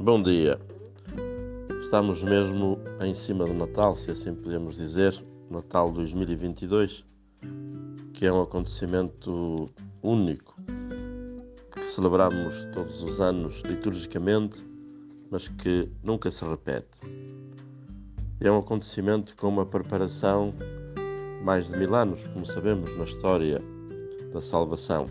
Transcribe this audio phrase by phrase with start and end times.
[0.00, 0.60] Bom dia.
[1.82, 7.04] Estamos mesmo em cima do Natal, se assim podemos dizer, Natal 2022,
[8.14, 9.68] que é um acontecimento
[10.00, 10.54] único
[11.72, 14.64] que celebramos todos os anos liturgicamente,
[15.32, 16.96] mas que nunca se repete.
[18.40, 20.54] É um acontecimento com uma preparação
[21.42, 23.60] mais de mil anos, como sabemos, na história
[24.32, 25.06] da salvação,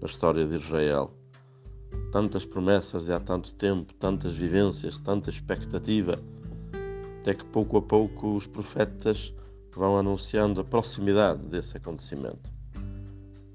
[0.00, 1.10] na história de Israel
[2.14, 6.16] tantas promessas de há tanto tempo, tantas vivências, tanta expectativa,
[7.18, 9.34] até que pouco a pouco os profetas
[9.74, 12.52] vão anunciando a proximidade desse acontecimento.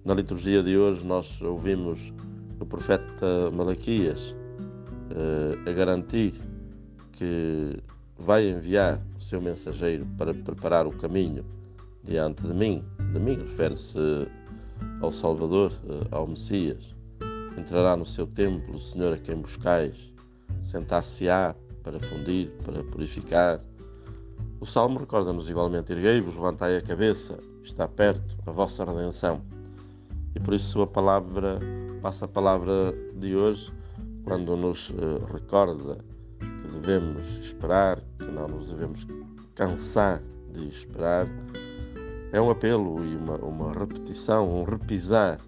[0.03, 2.14] Na liturgia de hoje, nós ouvimos
[2.59, 4.36] o profeta Malaquias
[5.12, 6.34] eh, a garantir
[7.14, 7.81] que
[8.17, 11.45] vai enviar o seu mensageiro para preparar o caminho
[12.03, 12.84] diante de mim.
[13.14, 14.28] De mim refere-se
[15.00, 16.98] ao Salvador, eh, ao Messias.
[17.58, 19.95] Entrará no seu templo o Senhor a quem buscais,
[20.64, 23.59] sentar-se-á para fundir, para purificar.
[24.59, 29.41] O Salmo recorda-nos igualmente: Erguei-vos, levantai a cabeça, está perto a vossa redenção.
[30.36, 31.59] E por isso a palavra,
[32.02, 33.72] passa a palavra de hoje,
[34.23, 35.97] quando nos eh, recorda
[36.39, 39.08] que devemos esperar, que não nos devemos
[39.56, 40.22] cansar
[40.53, 41.28] de esperar,
[42.31, 45.39] é um apelo e uma, uma repetição, um repisar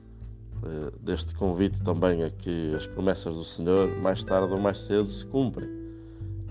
[1.01, 5.25] deste convite também a que as promessas do Senhor, mais tarde ou mais cedo, se
[5.25, 5.69] cumprem.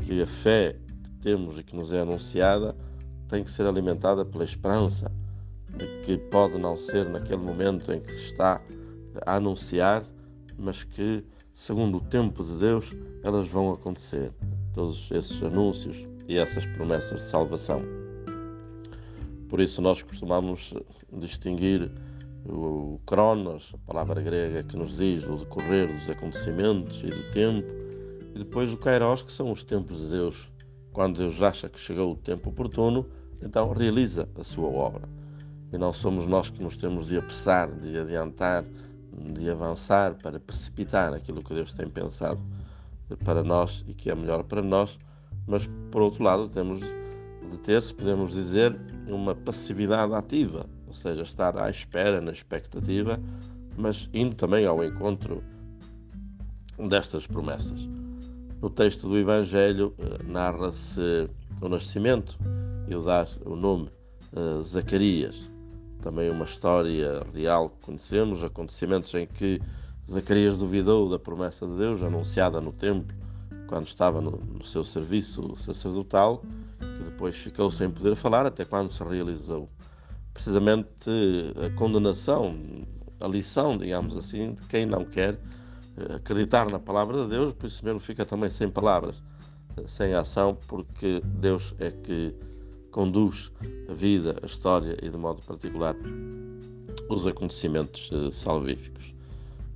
[0.05, 2.75] Que a fé que temos e que nos é anunciada
[3.29, 5.11] tem que ser alimentada pela esperança
[5.77, 8.61] de que pode não ser naquele momento em que se está
[9.25, 10.05] a anunciar,
[10.59, 14.33] mas que, segundo o tempo de Deus, elas vão acontecer.
[14.75, 17.83] Todos esses anúncios e essas promessas de salvação.
[19.49, 20.75] Por isso, nós costumamos
[21.13, 21.91] distinguir
[22.45, 27.69] o Cronos, a palavra grega que nos diz o decorrer dos acontecimentos e do tempo,
[28.35, 30.51] e depois o Kairos, que são os tempos de Deus.
[30.93, 33.07] Quando Deus acha que chegou o tempo oportuno,
[33.43, 35.09] então realiza a sua obra.
[35.73, 38.65] E não somos nós que nos temos de apressar, de adiantar,
[39.33, 42.41] de avançar para precipitar aquilo que Deus tem pensado
[43.25, 44.97] para nós e que é melhor para nós,
[45.47, 48.79] mas por outro lado temos de ter, se podemos dizer,
[49.09, 53.19] uma passividade ativa ou seja, estar à espera, na expectativa,
[53.77, 55.41] mas indo também ao encontro
[56.89, 57.89] destas promessas.
[58.61, 61.31] No texto do Evangelho eh, narra-se
[61.63, 62.37] o nascimento
[62.89, 63.89] e o dar o nome
[64.33, 65.49] uh, Zacarias.
[66.03, 69.63] Também uma história real que conhecemos, acontecimentos em que
[70.11, 73.17] Zacarias duvidou da promessa de Deus anunciada no templo
[73.69, 76.43] quando estava no, no seu serviço sacerdotal,
[76.81, 79.69] que depois ficou sem poder falar até quando se realizou
[80.41, 81.11] precisamente
[81.63, 82.57] a condenação,
[83.21, 85.39] a lição, digamos assim, de quem não quer
[85.99, 89.17] eh, acreditar na palavra de Deus, por isso mesmo fica também sem palavras,
[89.77, 92.35] eh, sem ação, porque Deus é que
[92.91, 93.53] conduz
[93.87, 95.95] a vida, a história e, de modo particular,
[97.11, 99.13] os acontecimentos eh, salvíficos.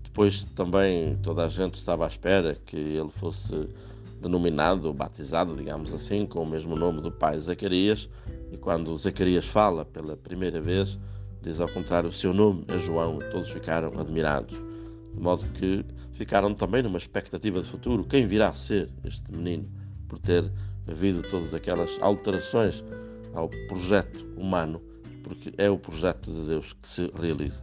[0.03, 3.69] Depois também toda a gente estava à espera que ele fosse
[4.23, 8.09] denominado, batizado, digamos assim, com o mesmo nome do pai Zacarias,
[8.55, 10.97] e quando Zacarias fala pela primeira vez,
[11.43, 14.57] diz ao contrário, o seu nome é João, e todos ficaram admirados,
[15.13, 19.69] de modo que ficaram também numa expectativa de futuro, quem virá a ser este menino,
[20.09, 20.51] por ter
[20.87, 22.85] havido todas aquelas alterações
[23.35, 24.81] ao projeto humano,
[25.25, 27.63] porque é o projeto de Deus que se realiza.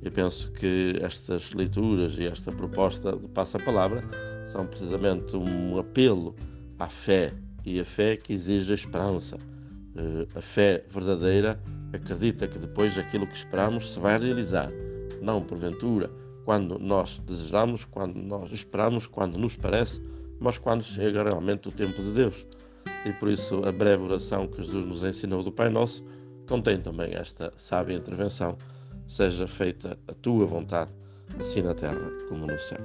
[0.00, 4.04] Eu penso que estas leituras e esta proposta de passa-palavra
[4.46, 6.36] são precisamente um apelo
[6.78, 9.36] à fé e a fé que exige a esperança.
[9.96, 11.60] Eh, a fé verdadeira
[11.92, 14.70] acredita que depois aquilo que esperamos se vai realizar,
[15.20, 16.10] não porventura
[16.44, 20.02] quando nós desejamos, quando nós esperamos, quando nos parece,
[20.38, 22.46] mas quando chega realmente o tempo de Deus.
[23.04, 26.04] E por isso a breve oração que Jesus nos ensinou do Pai Nosso
[26.48, 28.56] contém também esta sábia intervenção:
[29.06, 30.90] seja feita a tua vontade,
[31.38, 32.80] assim na terra como no céu.